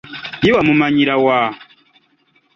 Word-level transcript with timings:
Ye 0.43 0.49
wamumanyira 0.55 1.15
wa? 1.25 1.39